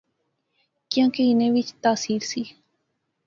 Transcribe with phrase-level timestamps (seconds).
[0.91, 2.43] کیاں کہ انیں وچ تاثیر سی